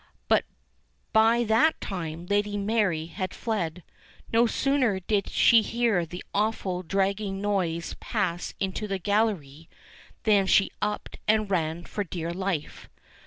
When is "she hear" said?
5.29-6.07